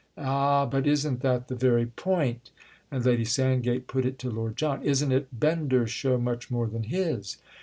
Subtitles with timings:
[0.17, 4.81] "Ah, but isn't that the very point?"—and Lady Sandgate put it to Lord John.
[4.81, 7.37] "Isn't it Bender's show much more than his?"